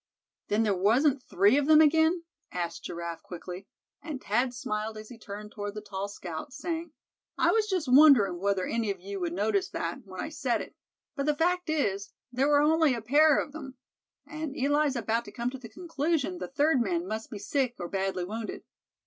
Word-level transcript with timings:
"Then 0.47 0.63
there 0.63 0.73
wasn't 0.73 1.21
three 1.21 1.59
of 1.59 1.67
them 1.67 1.79
again?" 1.79 2.23
asked 2.51 2.85
Giraffe, 2.85 3.21
quickly; 3.21 3.67
and 4.01 4.19
Thad 4.19 4.51
smiled 4.51 4.97
as 4.97 5.09
he 5.09 5.17
turned 5.19 5.51
toward 5.51 5.75
the 5.75 5.81
tall 5.81 6.07
scout, 6.07 6.53
saying: 6.53 6.91
"I 7.37 7.51
was 7.51 7.67
just 7.69 7.87
wondering 7.87 8.39
whether 8.39 8.65
any 8.65 8.89
of 8.89 8.99
you 8.99 9.19
would 9.19 9.31
notice 9.31 9.69
that, 9.69 9.99
when 10.05 10.19
I 10.19 10.29
said 10.29 10.59
it; 10.59 10.75
but 11.15 11.27
the 11.27 11.35
fact 11.37 11.69
is, 11.69 12.13
there 12.31 12.47
were 12.47 12.61
only 12.63 12.95
a 12.95 13.01
pair 13.03 13.37
of 13.37 13.53
'em; 13.53 13.77
and 14.25 14.55
Eli's 14.57 14.95
about 14.95 15.31
come 15.35 15.51
to 15.51 15.59
the 15.59 15.69
conclusion 15.69 16.39
the 16.39 16.47
third 16.47 16.81
man 16.81 17.07
must 17.07 17.29
be 17.29 17.37
sick, 17.37 17.75
or 17.77 17.87
badly 17.87 18.25
wounded. 18.25 18.63